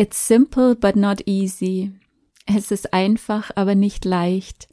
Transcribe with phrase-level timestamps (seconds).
[0.00, 1.92] It's simple but not easy.
[2.46, 4.66] Es ist einfach, aber nicht leicht.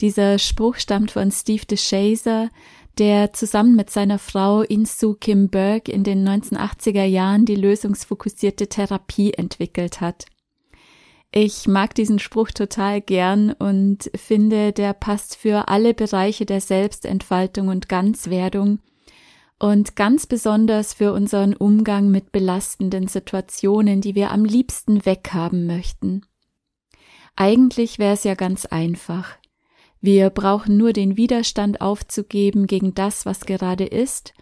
[0.00, 2.48] Dieser Spruch stammt von Steve DeShazer,
[2.96, 9.32] der zusammen mit seiner Frau Insu Kim Berg in den 1980er Jahren die lösungsfokussierte Therapie
[9.32, 10.26] entwickelt hat.
[11.32, 17.66] Ich mag diesen Spruch total gern und finde, der passt für alle Bereiche der Selbstentfaltung
[17.66, 18.78] und Ganzwerdung
[19.62, 26.26] und ganz besonders für unseren Umgang mit belastenden Situationen, die wir am liebsten weghaben möchten.
[27.36, 29.36] Eigentlich wäre es ja ganz einfach.
[30.00, 34.34] Wir brauchen nur den Widerstand aufzugeben gegen das, was gerade ist,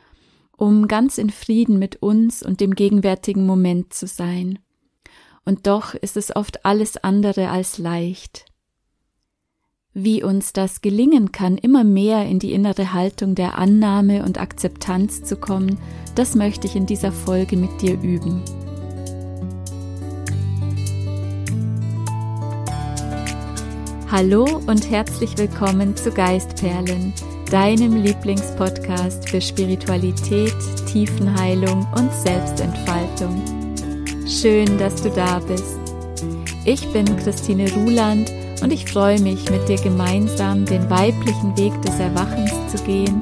[0.57, 4.59] um ganz in Frieden mit uns und dem gegenwärtigen Moment zu sein
[5.45, 8.45] und doch ist es oft alles andere als leicht.
[9.93, 15.25] Wie uns das gelingen kann, immer mehr in die innere Haltung der Annahme und Akzeptanz
[15.25, 15.79] zu kommen,
[16.15, 18.41] das möchte ich in dieser Folge mit dir üben.
[24.09, 27.13] Hallo und herzlich willkommen zu Geistperlen,
[27.51, 30.55] deinem Lieblingspodcast für Spiritualität,
[30.87, 33.43] Tiefenheilung und Selbstentfaltung.
[34.29, 35.81] Schön, dass du da bist.
[36.65, 38.31] Ich bin Christine Ruland
[38.63, 43.21] und ich freue mich, mit dir gemeinsam den weiblichen Weg des Erwachens zu gehen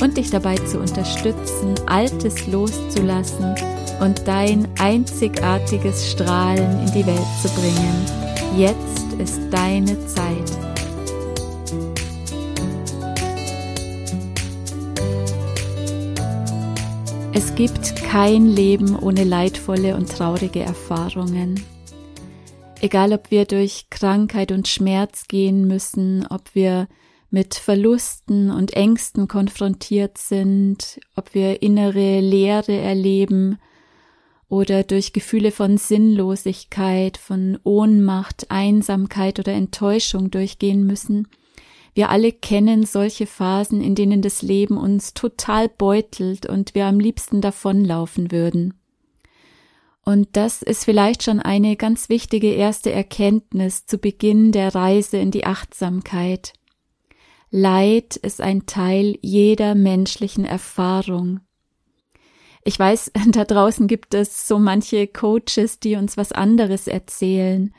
[0.00, 3.54] und dich dabei zu unterstützen, Altes loszulassen
[4.00, 8.06] und dein einzigartiges Strahlen in die Welt zu bringen.
[8.56, 10.50] Jetzt ist deine Zeit.
[17.32, 21.62] Es gibt kein Leben ohne leidvolle und traurige Erfahrungen.
[22.82, 26.88] Egal ob wir durch Krankheit und Schmerz gehen müssen, ob wir
[27.30, 33.58] mit Verlusten und Ängsten konfrontiert sind, ob wir innere Leere erleben
[34.48, 41.28] oder durch Gefühle von Sinnlosigkeit, von Ohnmacht, Einsamkeit oder Enttäuschung durchgehen müssen,
[41.92, 46.98] wir alle kennen solche Phasen, in denen das Leben uns total beutelt und wir am
[46.98, 48.79] liebsten davonlaufen würden.
[50.10, 55.30] Und das ist vielleicht schon eine ganz wichtige erste Erkenntnis zu Beginn der Reise in
[55.30, 56.52] die Achtsamkeit.
[57.52, 61.38] Leid ist ein Teil jeder menschlichen Erfahrung.
[62.64, 67.72] Ich weiß, da draußen gibt es so manche Coaches, die uns was anderes erzählen,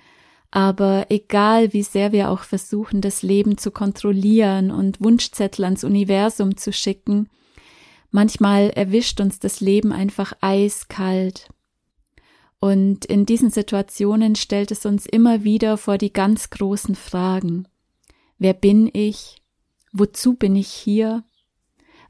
[0.51, 6.55] aber egal wie sehr wir auch versuchen, das Leben zu kontrollieren und Wunschzettel ans Universum
[6.55, 7.27] zu schicken,
[8.09, 11.49] manchmal erwischt uns das Leben einfach eiskalt.
[12.61, 17.67] Und in diesen Situationen stellt es uns immer wieder vor die ganz großen Fragen.
[18.37, 19.41] Wer bin ich?
[19.91, 21.23] Wozu bin ich hier?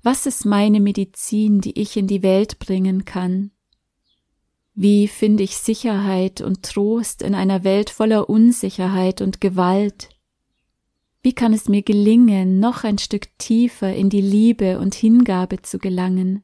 [0.04, 3.52] Was ist meine Medizin, die ich in die Welt bringen kann?
[4.74, 10.10] Wie finde ich Sicherheit und Trost in einer Welt voller Unsicherheit und Gewalt?
[11.24, 15.80] Wie kann es mir gelingen, noch ein Stück tiefer in die Liebe und Hingabe zu
[15.80, 16.44] gelangen?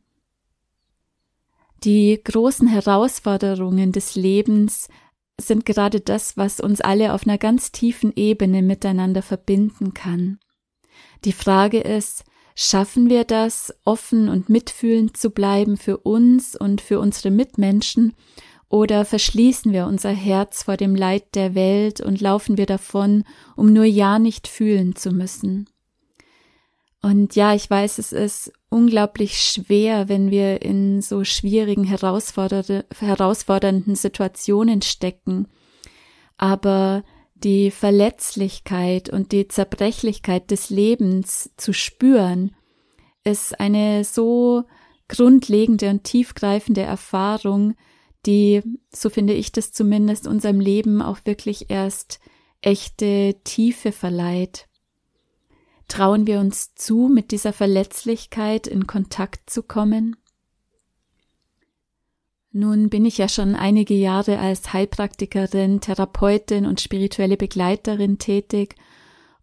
[1.84, 4.88] Die großen Herausforderungen des Lebens
[5.40, 10.40] sind gerade das, was uns alle auf einer ganz tiefen Ebene miteinander verbinden kann.
[11.26, 12.24] Die Frage ist,
[12.60, 18.16] Schaffen wir das, offen und mitfühlend zu bleiben für uns und für unsere Mitmenschen,
[18.68, 23.72] oder verschließen wir unser Herz vor dem Leid der Welt und laufen wir davon, um
[23.72, 25.70] nur ja nicht fühlen zu müssen?
[27.08, 34.82] Und ja, ich weiß, es ist unglaublich schwer, wenn wir in so schwierigen, herausfordernden Situationen
[34.82, 35.48] stecken.
[36.36, 42.54] Aber die Verletzlichkeit und die Zerbrechlichkeit des Lebens zu spüren,
[43.24, 44.66] ist eine so
[45.08, 47.76] grundlegende und tiefgreifende Erfahrung,
[48.26, 48.62] die,
[48.94, 52.20] so finde ich das zumindest, unserem Leben auch wirklich erst
[52.60, 54.68] echte Tiefe verleiht.
[55.88, 60.16] Trauen wir uns zu, mit dieser Verletzlichkeit in Kontakt zu kommen?
[62.52, 68.76] Nun bin ich ja schon einige Jahre als Heilpraktikerin, Therapeutin und spirituelle Begleiterin tätig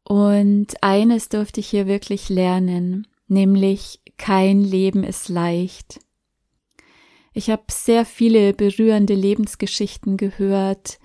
[0.03, 6.01] und eines durfte ich hier wirklich lernen, nämlich kein Leben ist leicht.
[7.33, 10.99] Ich habe sehr viele berührende Lebensgeschichten gehört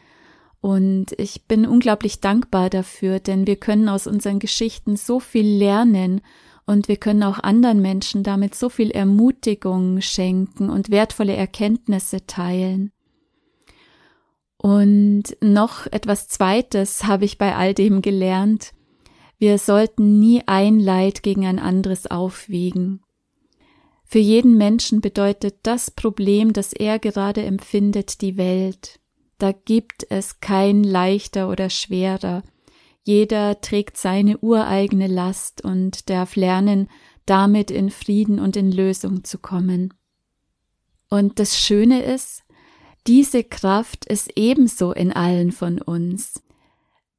[0.62, 6.22] und ich bin unglaublich dankbar dafür, denn wir können aus unseren Geschichten so viel lernen
[6.66, 12.92] und wir können auch anderen Menschen damit so viel Ermutigung schenken und wertvolle Erkenntnisse teilen.
[14.58, 18.74] Und noch etwas Zweites habe ich bei all dem gelernt.
[19.38, 23.02] Wir sollten nie ein Leid gegen ein anderes aufwiegen.
[24.04, 29.00] Für jeden Menschen bedeutet das Problem, das er gerade empfindet, die Welt.
[29.40, 32.44] Da gibt es kein leichter oder schwerer.
[33.04, 36.90] Jeder trägt seine ureigene Last und darf lernen,
[37.26, 39.94] damit in Frieden und in Lösung zu kommen.
[41.10, 42.44] Und das Schöne ist,
[43.08, 46.44] diese Kraft ist ebenso in allen von uns.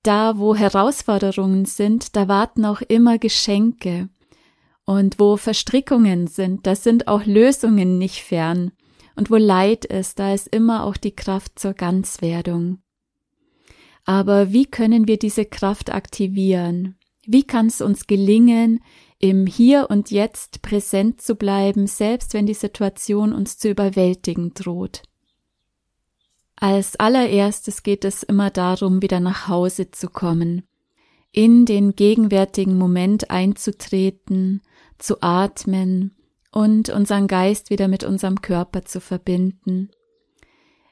[0.02, 4.08] Da, wo Herausforderungen sind, da warten auch immer Geschenke.
[4.84, 8.72] Und wo Verstrickungen sind, da sind auch Lösungen nicht fern.
[9.16, 12.78] Und wo Leid ist, da ist immer auch die Kraft zur Ganzwerdung.
[14.04, 16.96] Aber wie können wir diese Kraft aktivieren?
[17.26, 18.80] Wie kann es uns gelingen,
[19.18, 25.02] im Hier und Jetzt präsent zu bleiben, selbst wenn die Situation uns zu überwältigen droht?
[26.56, 30.62] Als allererstes geht es immer darum, wieder nach Hause zu kommen,
[31.32, 34.62] in den gegenwärtigen Moment einzutreten,
[34.98, 36.16] zu atmen
[36.52, 39.90] und unseren Geist wieder mit unserem Körper zu verbinden.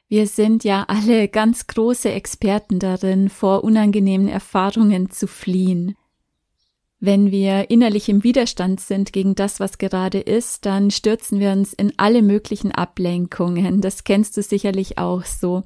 [0.07, 5.95] Wir sind ja alle ganz große Experten darin, vor unangenehmen Erfahrungen zu fliehen.
[6.99, 11.73] Wenn wir innerlich im Widerstand sind gegen das, was gerade ist, dann stürzen wir uns
[11.73, 13.81] in alle möglichen Ablenkungen.
[13.81, 15.63] Das kennst du sicherlich auch so.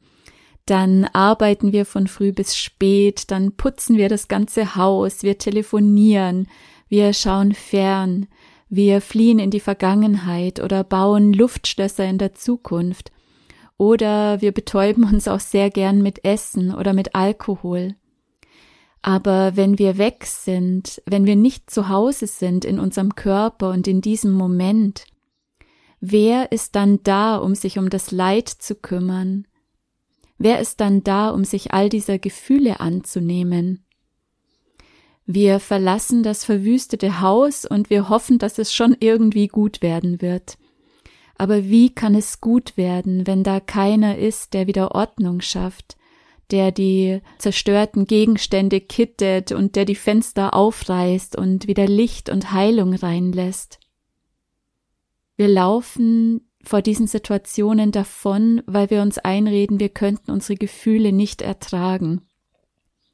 [0.65, 6.47] Dann arbeiten wir von früh bis spät, dann putzen wir das ganze Haus, wir telefonieren,
[6.87, 8.27] wir schauen fern,
[8.75, 13.11] wir fliehen in die Vergangenheit oder bauen Luftschlösser in der Zukunft.
[13.77, 17.93] Oder wir betäuben uns auch sehr gern mit Essen oder mit Alkohol.
[19.03, 23.87] Aber wenn wir weg sind, wenn wir nicht zu Hause sind in unserem Körper und
[23.87, 25.05] in diesem Moment,
[25.99, 29.45] wer ist dann da, um sich um das Leid zu kümmern?
[30.39, 33.85] Wer ist dann da, um sich all dieser Gefühle anzunehmen?
[35.25, 40.57] Wir verlassen das verwüstete Haus und wir hoffen, dass es schon irgendwie gut werden wird.
[41.35, 45.95] Aber wie kann es gut werden, wenn da keiner ist, der wieder Ordnung schafft,
[46.51, 52.93] der die zerstörten Gegenstände kittet und der die Fenster aufreißt und wieder Licht und Heilung
[52.93, 53.79] reinlässt.
[55.35, 61.41] Wir laufen vor diesen Situationen davon, weil wir uns einreden, wir könnten unsere Gefühle nicht
[61.41, 62.21] ertragen.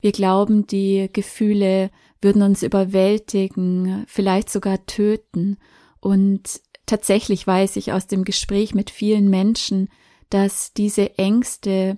[0.01, 1.91] Wir glauben, die Gefühle
[2.21, 5.57] würden uns überwältigen, vielleicht sogar töten.
[5.99, 9.89] Und tatsächlich weiß ich aus dem Gespräch mit vielen Menschen,
[10.29, 11.97] dass diese Ängste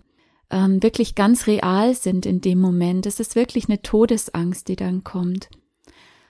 [0.50, 3.06] ähm, wirklich ganz real sind in dem Moment.
[3.06, 5.50] Es ist wirklich eine Todesangst, die dann kommt.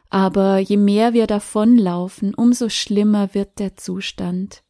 [0.10, 4.64] Aber je mehr wir davonlaufen, umso schlimmer wird der Zustand.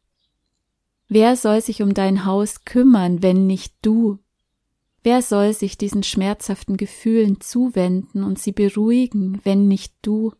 [1.08, 4.18] Wer soll sich um dein Haus kümmern, wenn nicht du?
[5.02, 10.32] Wer soll sich diesen schmerzhaften Gefühlen zuwenden und sie beruhigen, wenn nicht du?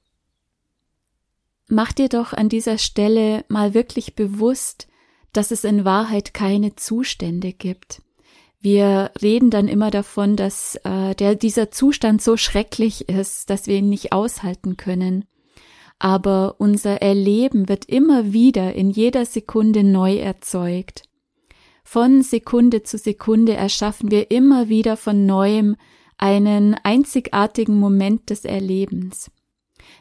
[1.69, 4.89] Mach dir doch an dieser Stelle mal wirklich bewusst,
[5.33, 8.03] dass es in Wahrheit keine Zustände gibt.
[8.61, 13.79] Wir reden dann immer davon, dass äh, der, dieser Zustand so schrecklich ist, dass wir
[13.79, 15.25] ihn nicht aushalten können.
[15.99, 21.03] Aber unser Erleben wird immer wieder in jeder Sekunde neu erzeugt.
[21.83, 25.77] Von Sekunde zu Sekunde erschaffen wir immer wieder von neuem
[26.17, 29.31] einen einzigartigen Moment des Erlebens.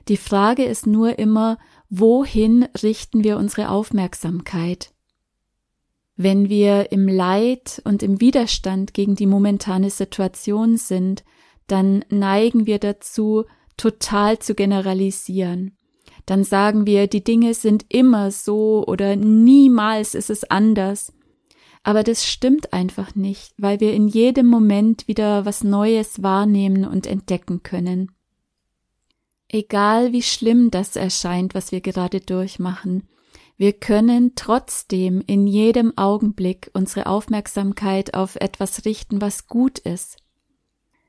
[0.08, 1.58] Die Frage ist nur immer,
[1.90, 4.94] wohin richten wir unsere Aufmerksamkeit?
[6.16, 11.24] Wenn wir im Leid und im Widerstand gegen die momentane Situation sind,
[11.68, 13.46] dann neigen wir dazu,
[13.78, 15.78] total zu generalisieren.
[16.26, 21.14] Dann sagen wir, die Dinge sind immer so oder niemals ist es anders.
[21.84, 27.08] Aber das stimmt einfach nicht, weil wir in jedem Moment wieder was Neues wahrnehmen und
[27.08, 28.12] entdecken können.
[29.48, 33.08] Egal wie schlimm das erscheint, was wir gerade durchmachen,
[33.58, 40.18] wir können trotzdem in jedem Augenblick unsere Aufmerksamkeit auf etwas richten, was gut ist.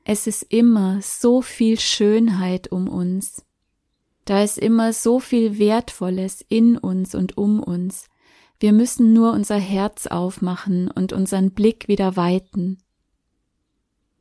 [0.03, 3.43] Es ist immer so viel Schönheit um uns.
[4.25, 8.05] Da ist immer so viel Wertvolles in uns und um uns.
[8.63, 12.77] Wir müssen nur unser Herz aufmachen und unseren Blick wieder weiten.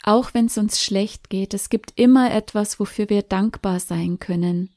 [0.03, 4.71] Auch wenn es uns schlecht geht, es gibt immer etwas, wofür wir dankbar sein können.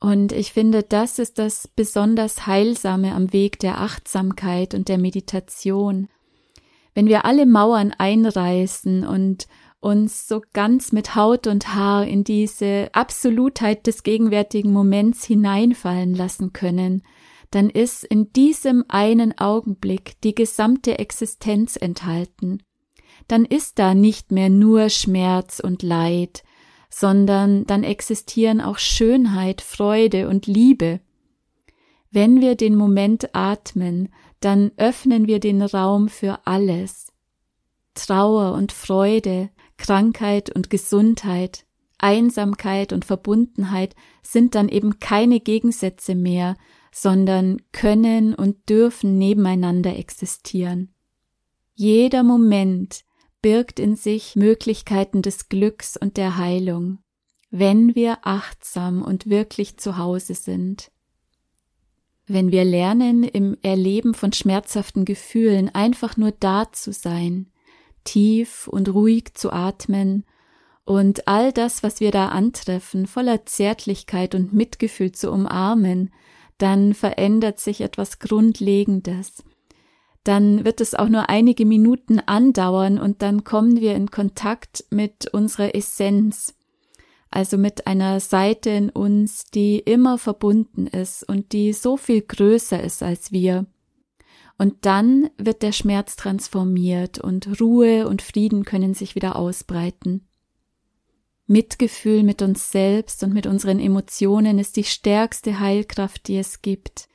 [0.00, 6.08] Und ich finde, das ist das besonders Heilsame am Weg der Achtsamkeit und der Meditation.
[6.94, 9.48] Wenn wir alle Mauern einreißen und
[9.80, 16.54] uns so ganz mit Haut und Haar in diese Absolutheit des gegenwärtigen Moments hineinfallen lassen
[16.54, 17.02] können,
[17.50, 22.62] dann ist in diesem einen Augenblick die gesamte Existenz enthalten.
[23.26, 26.42] Dann ist da nicht mehr nur Schmerz und Leid,
[26.90, 31.00] sondern dann existieren auch Schönheit, Freude und Liebe.
[32.10, 34.08] Wenn wir den Moment atmen,
[34.40, 37.12] dann öffnen wir den Raum für alles.
[37.94, 41.66] Trauer und Freude, Krankheit und Gesundheit,
[41.98, 46.56] Einsamkeit und Verbundenheit sind dann eben keine Gegensätze mehr,
[46.92, 50.94] sondern können und dürfen nebeneinander existieren.
[51.74, 53.04] Jeder Moment
[53.40, 56.98] birgt in sich Möglichkeiten des Glücks und der Heilung,
[57.50, 60.90] wenn wir achtsam und wirklich zu Hause sind.
[62.26, 67.50] Wenn wir lernen, im Erleben von schmerzhaften Gefühlen einfach nur da zu sein,
[68.04, 70.24] tief und ruhig zu atmen
[70.84, 76.12] und all das, was wir da antreffen, voller Zärtlichkeit und Mitgefühl zu umarmen,
[76.58, 79.44] dann verändert sich etwas Grundlegendes.
[80.24, 85.28] Dann wird es auch nur einige Minuten andauern und dann kommen wir in Kontakt mit
[85.32, 86.54] unserer Essenz,
[87.30, 92.82] also mit einer Seite in uns, die immer verbunden ist und die so viel größer
[92.82, 93.66] ist als wir.
[94.58, 100.26] Und dann wird der Schmerz transformiert und Ruhe und Frieden können sich wieder ausbreiten.
[101.48, 107.08] Mitgefühl mit uns selbst und mit unseren Emotionen ist die stärkste Heilkraft, die es gibt.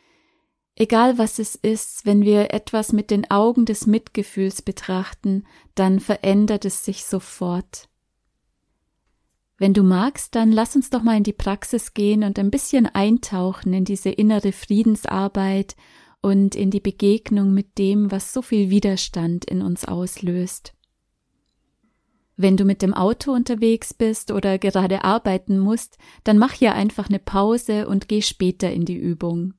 [0.75, 6.65] Egal was es ist, wenn wir etwas mit den Augen des Mitgefühls betrachten, dann verändert
[6.65, 7.87] es sich sofort.
[9.59, 12.87] Wenn du magst, dann lass uns doch mal in die Praxis gehen und ein bisschen
[12.87, 15.75] eintauchen in diese innere Friedensarbeit
[16.21, 20.73] und in die Begegnung mit dem, was so viel Widerstand in uns auslöst.
[22.35, 27.07] Wenn du mit dem Auto unterwegs bist oder gerade arbeiten musst, dann mach hier einfach
[27.07, 29.53] eine Pause und geh später in die Übung.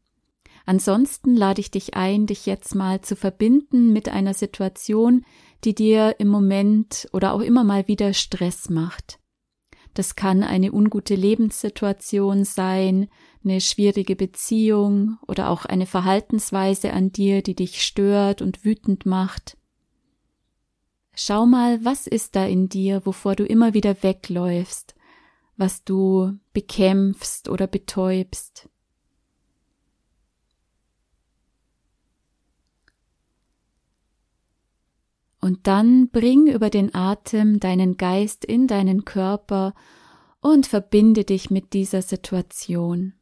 [0.67, 5.25] Ansonsten lade ich dich ein, dich jetzt mal zu verbinden mit einer Situation,
[5.63, 9.19] die dir im Moment oder auch immer mal wieder Stress macht.
[9.93, 13.09] Das kann eine ungute Lebenssituation sein,
[13.45, 19.57] eine schwierige Beziehung oder auch eine Verhaltensweise an dir, die dich stört und wütend macht.
[21.17, 24.95] Schau mal, was ist da in dir, wovor du immer wieder wegläufst,
[25.57, 28.69] was du bekämpfst oder betäubst.
[35.41, 39.75] Und dann bring über den Atem deinen Geist in deinen Körper
[40.41, 43.13] und verbinde dich mit dieser Situation.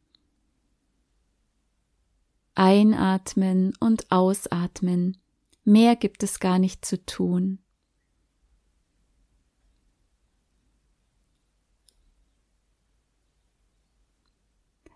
[2.55, 5.19] Einatmen und ausatmen.
[5.65, 7.62] Mehr gibt es gar nicht zu tun.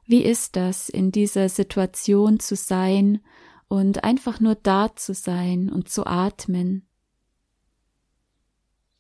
[0.06, 3.20] Wie ist das, in dieser Situation zu sein
[3.68, 6.88] und einfach nur da zu sein und zu atmen?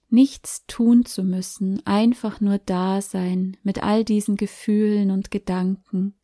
[0.08, 6.14] Nichts tun zu müssen, einfach nur da sein mit all diesen Gefühlen und Gedanken.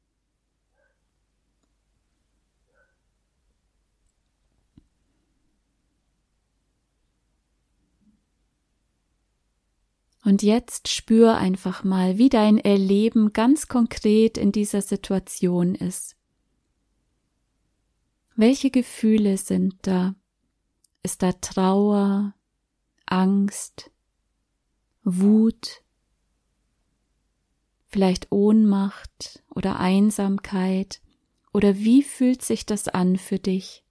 [10.33, 16.17] Und jetzt spür einfach mal, wie dein Erleben ganz konkret in dieser Situation ist.
[18.35, 20.15] Welche Gefühle sind da?
[21.03, 22.35] Ist da Trauer,
[23.05, 23.91] Angst,
[25.05, 25.85] Wut,
[27.89, 31.03] vielleicht Ohnmacht oder Einsamkeit?
[31.53, 33.82] Oder wie fühlt sich das an für dich?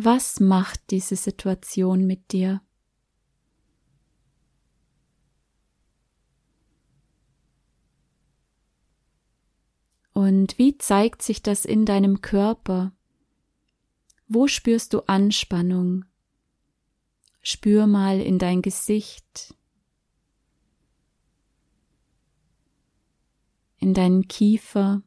[0.00, 2.62] Was macht diese Situation mit dir?
[10.12, 12.92] Und wie zeigt sich das in deinem Körper?
[14.28, 16.04] Wo spürst du Anspannung?
[17.42, 19.52] Spür mal in dein Gesicht,
[23.78, 25.02] in deinen Kiefer,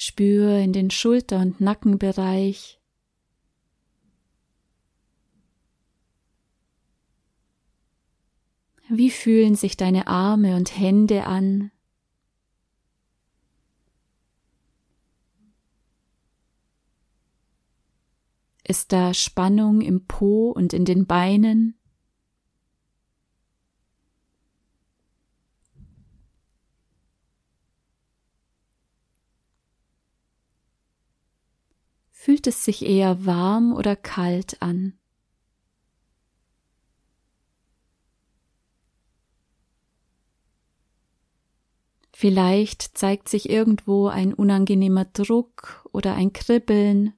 [0.00, 2.80] Spür in den Schulter- und Nackenbereich.
[8.88, 11.70] Wie fühlen sich deine Arme und Hände an?
[18.64, 21.77] Ist da Spannung im Po und in den Beinen?
[32.28, 34.92] fühlt es sich eher warm oder kalt an?
[42.12, 47.14] Vielleicht zeigt sich irgendwo ein unangenehmer Druck oder ein Kribbeln.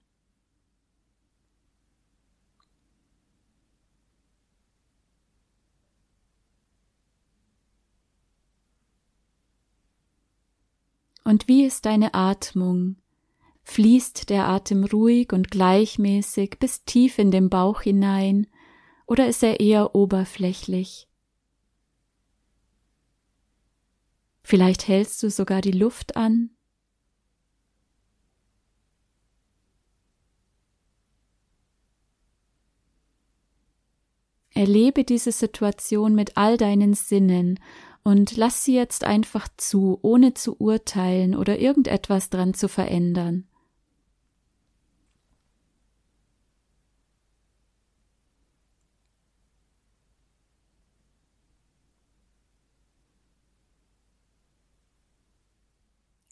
[11.25, 12.95] Und wie ist deine Atmung?
[13.63, 18.47] Fließt der Atem ruhig und gleichmäßig bis tief in den Bauch hinein
[19.07, 21.09] oder ist er eher oberflächlich?
[24.43, 26.51] Vielleicht hältst du sogar die Luft an.
[34.53, 37.61] Erlebe diese Situation mit all deinen Sinnen
[38.03, 43.50] und lass sie jetzt einfach zu, ohne zu urteilen oder irgendetwas dran zu verändern.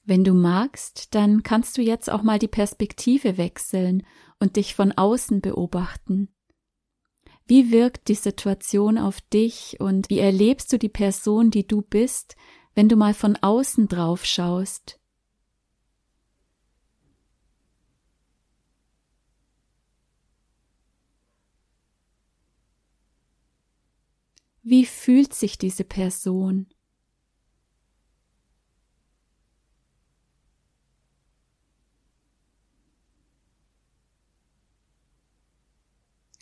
[0.09, 4.07] Wenn du magst, dann kannst du jetzt auch mal die Perspektive wechseln
[4.41, 6.35] und dich von außen beobachten.
[7.47, 12.37] Wie wirkt die Situation auf dich und wie erlebst du die Person, die du bist,
[12.75, 14.99] wenn du mal von außen drauf schaust?
[24.63, 26.67] Wie fühlt sich diese Person?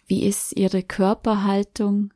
[0.07, 2.13] Wie ist ihre Körperhaltung?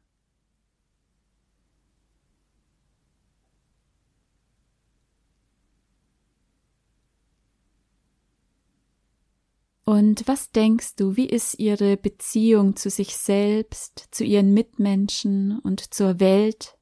[9.84, 15.92] Und was denkst du, wie ist ihre Beziehung zu sich selbst, zu ihren Mitmenschen und
[15.92, 16.79] zur Welt?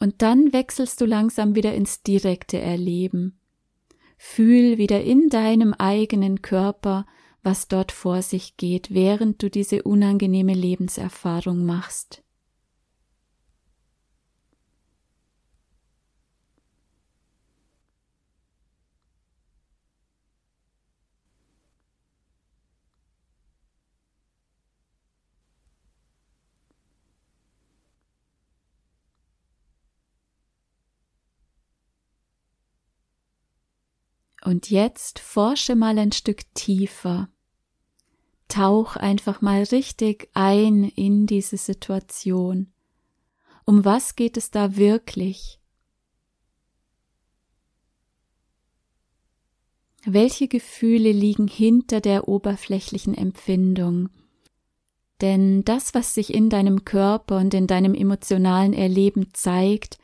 [0.00, 3.40] Und dann wechselst du langsam wieder ins direkte Erleben.
[4.16, 7.06] Fühl wieder in deinem eigenen Körper,
[7.42, 12.22] was dort vor sich geht, während du diese unangenehme Lebenserfahrung machst.
[34.44, 37.28] Und jetzt forsche mal ein Stück tiefer.
[38.48, 42.72] Tauch einfach mal richtig ein in diese Situation.
[43.66, 45.58] Um was geht es da wirklich?
[50.04, 54.08] Welche Gefühle liegen hinter der oberflächlichen Empfindung?
[55.20, 59.98] Denn das, was sich in deinem Körper und in deinem emotionalen Erleben zeigt,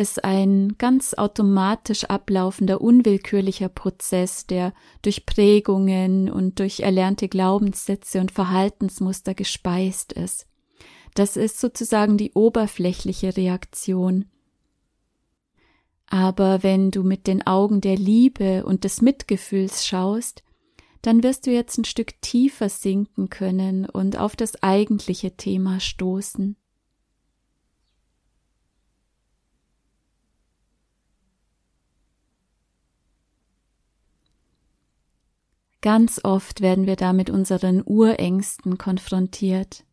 [0.00, 8.30] ist ein ganz automatisch ablaufender, unwillkürlicher Prozess, der durch Prägungen und durch erlernte Glaubenssätze und
[8.30, 10.46] Verhaltensmuster gespeist ist.
[11.12, 14.24] Das ist sozusagen die oberflächliche Reaktion.
[16.06, 20.42] Aber wenn du mit den Augen der Liebe und des Mitgefühls schaust,
[21.02, 26.56] dann wirst du jetzt ein Stück tiefer sinken können und auf das eigentliche Thema stoßen.
[35.82, 39.84] Ganz oft werden wir da mit unseren Urängsten konfrontiert.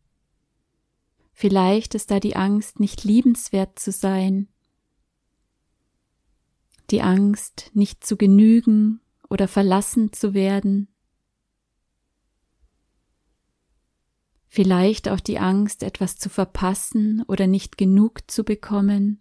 [1.32, 4.48] Vielleicht ist da die Angst, nicht liebenswert zu sein,
[6.90, 10.88] die Angst, nicht zu genügen oder verlassen zu werden,
[14.48, 19.20] vielleicht auch die Angst, etwas zu verpassen oder nicht genug zu bekommen.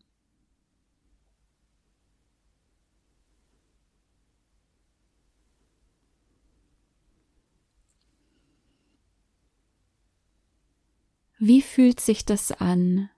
[11.40, 13.12] Wie fühlt sich das an,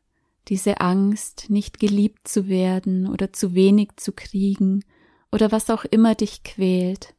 [0.50, 4.84] diese Angst, nicht geliebt zu werden oder zu wenig zu kriegen
[5.32, 7.16] oder was auch immer dich quält?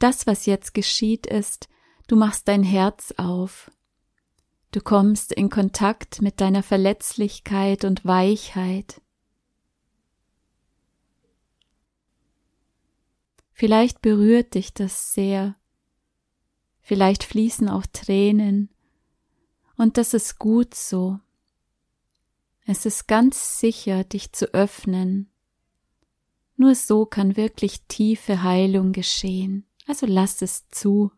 [0.00, 1.68] Das, was jetzt geschieht, ist,
[2.08, 3.70] du machst dein Herz auf,
[4.74, 9.00] Du kommst in Kontakt mit deiner Verletzlichkeit und Weichheit.
[13.52, 15.54] Vielleicht berührt dich das sehr.
[16.80, 18.68] Vielleicht fließen auch Tränen.
[19.76, 21.20] Und das ist gut so.
[22.66, 25.30] Es ist ganz sicher, dich zu öffnen.
[26.56, 29.68] Nur so kann wirklich tiefe Heilung geschehen.
[29.86, 31.12] Also lass es zu.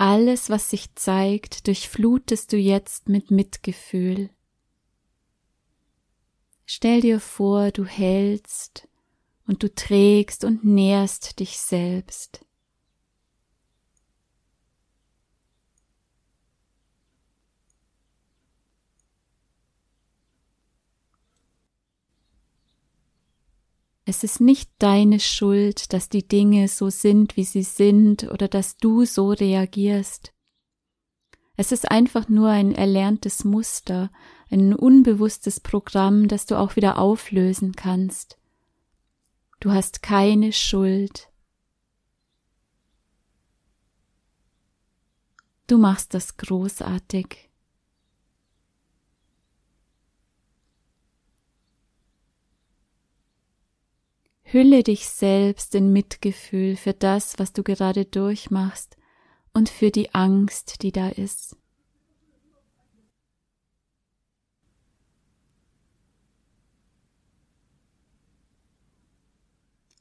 [0.00, 4.30] Alles, was sich zeigt, durchflutest du jetzt mit Mitgefühl.
[6.66, 8.86] Stell dir vor, du hältst
[9.48, 12.46] und du trägst und nährst dich selbst.
[24.08, 28.78] Es ist nicht deine Schuld, dass die Dinge so sind, wie sie sind oder dass
[28.78, 30.32] du so reagierst.
[31.56, 34.10] Es ist einfach nur ein erlerntes Muster,
[34.50, 38.38] ein unbewusstes Programm, das du auch wieder auflösen kannst.
[39.60, 41.30] Du hast keine Schuld.
[45.66, 47.47] Du machst das großartig.
[54.50, 58.96] Hülle dich selbst in Mitgefühl für das, was du gerade durchmachst
[59.52, 61.54] und für die Angst, die da ist.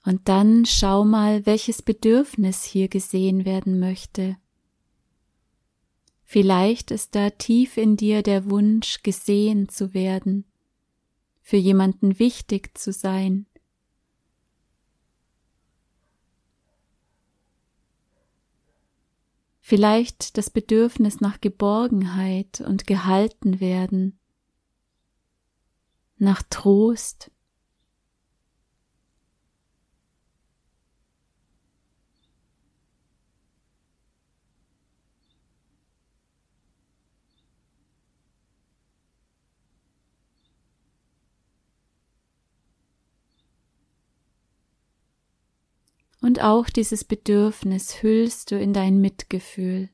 [0.06, 4.38] Und dann schau mal, welches Bedürfnis hier gesehen werden möchte.
[6.24, 10.46] Vielleicht ist da tief in dir der Wunsch, gesehen zu werden,
[11.42, 13.47] für jemanden wichtig zu sein,
[19.68, 24.18] vielleicht das Bedürfnis nach Geborgenheit und gehalten werden,
[26.16, 27.32] nach Trost.
[46.28, 49.90] Und auch dieses Bedürfnis hüllst du in dein Mitgefühl.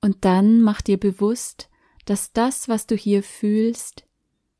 [0.00, 1.68] Und dann mach dir bewusst,
[2.04, 4.06] dass das, was du hier fühlst,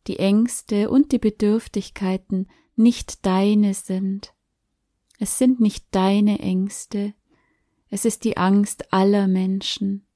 [0.09, 4.35] die Ängste und die Bedürftigkeiten nicht deine sind.
[5.21, 7.15] Es sind nicht deine Ängste,
[7.91, 10.08] es ist die Angst aller Menschen.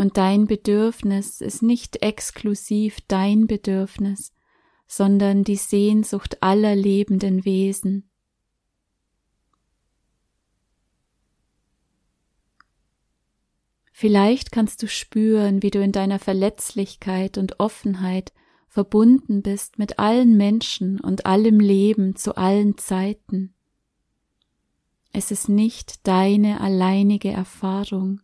[0.00, 4.32] Und dein Bedürfnis ist nicht exklusiv dein Bedürfnis,
[4.86, 8.08] sondern die Sehnsucht aller lebenden Wesen.
[13.92, 18.32] Vielleicht kannst du spüren, wie du in deiner Verletzlichkeit und Offenheit
[18.68, 23.52] verbunden bist mit allen Menschen und allem Leben zu allen Zeiten.
[25.12, 28.22] Es ist nicht deine alleinige Erfahrung,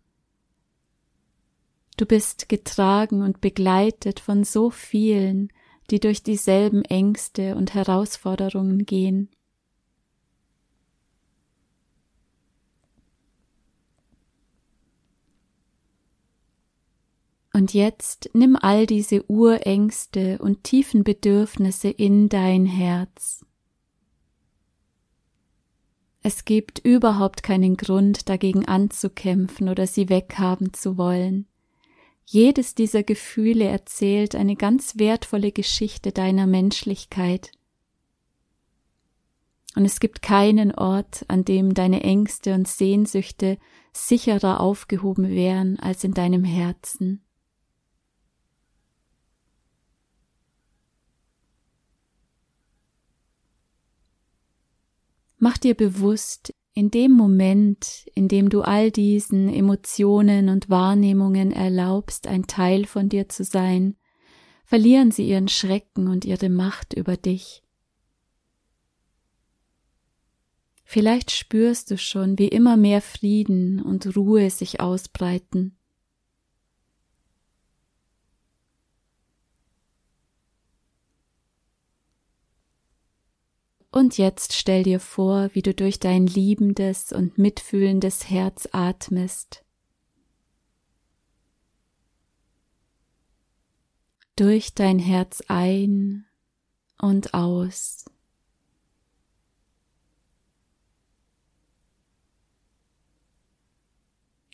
[1.96, 5.50] Du bist getragen und begleitet von so vielen,
[5.90, 9.30] die durch dieselben Ängste und Herausforderungen gehen.
[17.54, 23.46] Und jetzt nimm all diese Urängste und tiefen Bedürfnisse in dein Herz.
[26.22, 31.46] Es gibt überhaupt keinen Grund dagegen anzukämpfen oder sie weghaben zu wollen.
[32.28, 37.52] Jedes dieser Gefühle erzählt eine ganz wertvolle Geschichte deiner Menschlichkeit.
[39.76, 43.58] Und es gibt keinen Ort, an dem deine Ängste und Sehnsüchte
[43.92, 47.22] sicherer aufgehoben wären als in deinem Herzen.
[55.38, 62.26] Mach dir bewusst, in dem Moment, in dem du all diesen Emotionen und Wahrnehmungen erlaubst,
[62.26, 63.96] ein Teil von dir zu sein,
[64.62, 67.62] verlieren sie ihren Schrecken und ihre Macht über dich.
[70.84, 75.78] Vielleicht spürst du schon, wie immer mehr Frieden und Ruhe sich ausbreiten.
[83.96, 89.64] Und jetzt stell dir vor, wie du durch dein liebendes und mitfühlendes Herz atmest.
[94.36, 96.26] Durch dein Herz ein
[97.00, 98.04] und aus.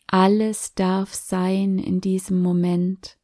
[0.06, 3.18] Alles darf sein in diesem Moment.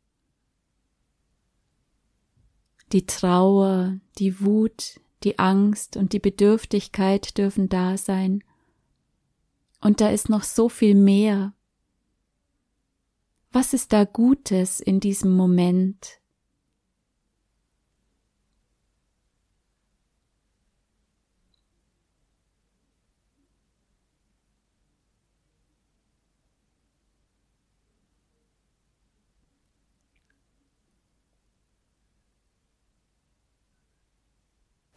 [2.91, 8.45] Die Trauer, die Wut, die Angst und die Bedürftigkeit dürfen da sein.
[9.81, 11.55] Und da ist noch so viel mehr.
[13.51, 16.18] Was ist da Gutes in diesem Moment?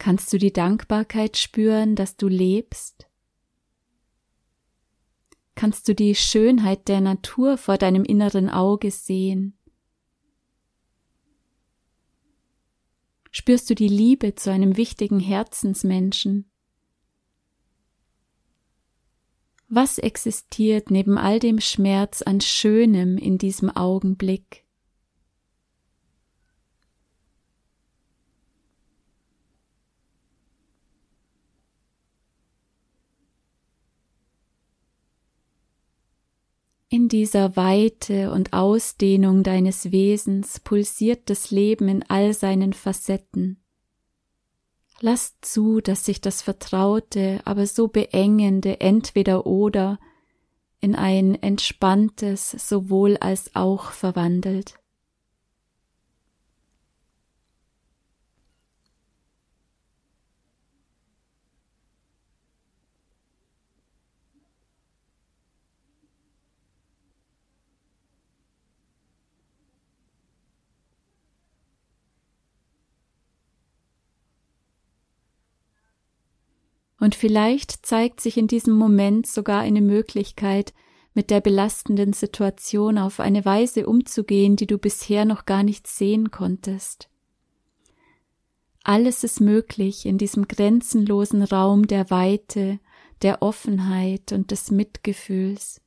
[0.02, 3.06] Kannst du die Dankbarkeit spüren, dass du lebst?
[5.54, 9.56] Kannst du die Schönheit der Natur vor deinem inneren Auge sehen?
[13.30, 16.50] Spürst du die Liebe zu einem wichtigen Herzensmenschen?
[19.68, 24.61] Was existiert neben all dem Schmerz an Schönem in diesem Augenblick?
[36.92, 43.64] In dieser Weite und Ausdehnung deines Wesens pulsiert das Leben in all seinen Facetten.
[45.00, 49.98] Lass zu, dass sich das vertraute, aber so beengende entweder oder
[50.80, 54.74] in ein entspanntes sowohl als auch verwandelt.
[77.02, 80.72] Und vielleicht zeigt sich in diesem Moment sogar eine Möglichkeit,
[81.14, 86.30] mit der belastenden Situation auf eine Weise umzugehen, die du bisher noch gar nicht sehen
[86.30, 87.08] konntest.
[88.84, 92.78] Alles ist möglich in diesem grenzenlosen Raum der Weite,
[93.22, 95.80] der Offenheit und des Mitgefühls.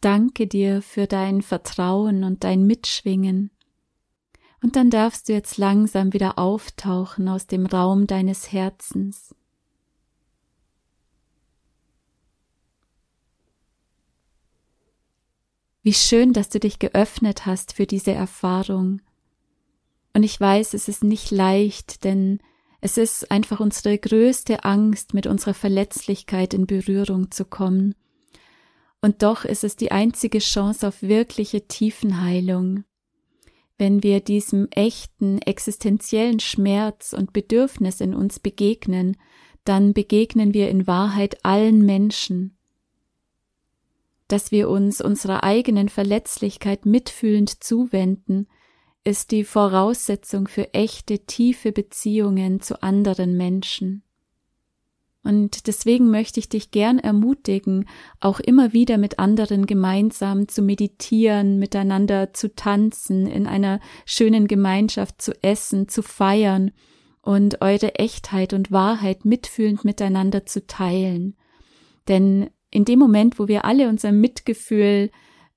[0.00, 3.50] Danke dir für dein Vertrauen und dein Mitschwingen.
[4.62, 9.34] Und dann darfst du jetzt langsam wieder auftauchen aus dem Raum deines Herzens.
[15.82, 19.00] Wie schön, dass du dich geöffnet hast für diese Erfahrung.
[20.12, 22.40] Und ich weiß, es ist nicht leicht, denn
[22.80, 27.94] es ist einfach unsere größte Angst, mit unserer Verletzlichkeit in Berührung zu kommen
[29.00, 32.84] und doch ist es die einzige Chance auf wirkliche Tiefenheilung.
[33.76, 39.16] Wenn wir diesem echten existenziellen Schmerz und Bedürfnis in uns begegnen,
[39.64, 42.56] dann begegnen wir in Wahrheit allen Menschen.
[44.26, 48.48] Dass wir uns unserer eigenen Verletzlichkeit mitfühlend zuwenden,
[49.04, 54.02] ist die Voraussetzung für echte, tiefe Beziehungen zu anderen Menschen.
[55.24, 57.86] Und deswegen möchte ich dich gern ermutigen,
[58.20, 65.20] auch immer wieder mit anderen gemeinsam zu meditieren, miteinander zu tanzen, in einer schönen Gemeinschaft
[65.20, 66.70] zu essen, zu feiern
[67.20, 71.36] und eure Echtheit und Wahrheit mitfühlend miteinander zu teilen.
[72.06, 75.10] Denn in dem Moment, wo wir alle unser Mitgefühl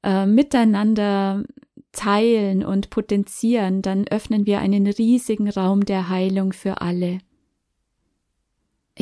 [0.03, 1.43] äh, miteinander
[1.91, 7.19] teilen und potenzieren, dann öffnen wir einen riesigen Raum der Heilung für alle.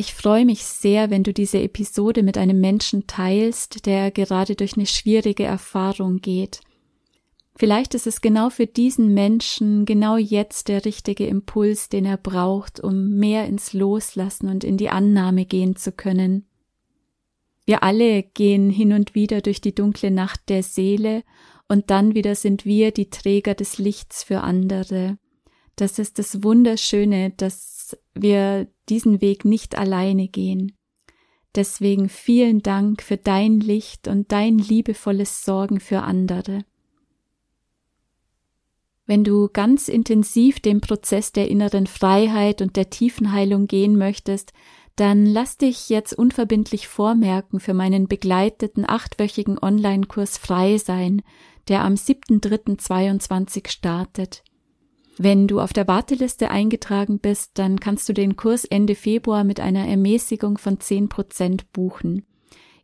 [0.00, 4.78] Ich freue mich sehr, wenn du diese Episode mit einem Menschen teilst, der gerade durch
[4.78, 6.62] eine schwierige Erfahrung geht.
[7.54, 12.80] Vielleicht ist es genau für diesen Menschen genau jetzt der richtige Impuls, den er braucht,
[12.80, 16.46] um mehr ins Loslassen und in die Annahme gehen zu können.
[17.66, 21.24] Wir alle gehen hin und wieder durch die dunkle Nacht der Seele
[21.68, 25.18] und dann wieder sind wir die Träger des Lichts für andere.
[25.76, 27.79] Das ist das Wunderschöne, dass
[28.14, 30.72] wir diesen Weg nicht alleine gehen.
[31.54, 36.64] Deswegen vielen Dank für dein Licht und dein liebevolles Sorgen für andere.
[39.06, 44.52] Wenn du ganz intensiv den Prozess der inneren Freiheit und der Tiefenheilung gehen möchtest,
[44.94, 51.22] dann lass dich jetzt unverbindlich vormerken für meinen begleiteten achtwöchigen Online-Kurs Frei sein,
[51.66, 54.44] der am 7.3.22 startet.
[55.22, 59.60] Wenn du auf der Warteliste eingetragen bist, dann kannst du den Kurs Ende Februar mit
[59.60, 62.24] einer Ermäßigung von 10% buchen.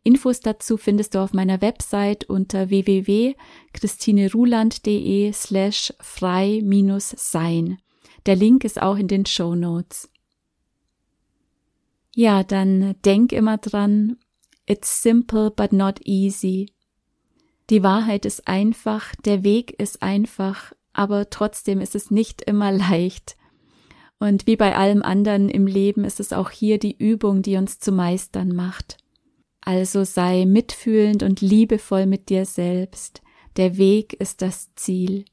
[0.03, 7.79] Infos dazu findest du auf meiner Website unter www.christineruland.de slash frei-sein.
[8.27, 10.11] Der Link ist auch in den Show Notes.
[12.13, 14.17] Ja, dann denk immer dran,
[14.67, 16.71] it's simple but not easy.
[17.71, 23.37] Die Wahrheit ist einfach, der Weg ist einfach, aber trotzdem ist es nicht immer leicht.
[24.19, 27.79] Und wie bei allem anderen im Leben ist es auch hier die Übung, die uns
[27.79, 28.97] zu meistern macht.
[29.61, 33.21] Also sei mitfühlend und liebevoll mit dir selbst.
[33.57, 35.25] Der Weg ist das Ziel.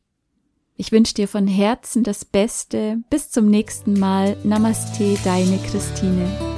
[0.76, 2.98] Ich wünsche dir von Herzen das Beste.
[3.08, 4.36] Bis zum nächsten Mal.
[4.44, 6.53] Namaste, deine Christine.